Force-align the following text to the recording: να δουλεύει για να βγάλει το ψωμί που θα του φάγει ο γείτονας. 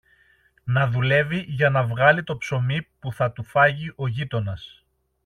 να 0.65 0.87
δουλεύει 0.89 1.37
για 1.47 1.69
να 1.69 1.83
βγάλει 1.83 2.23
το 2.23 2.37
ψωμί 2.37 2.81
που 2.99 3.13
θα 3.13 3.31
του 3.31 3.43
φάγει 3.43 3.93
ο 3.95 4.07
γείτονας. 4.07 4.85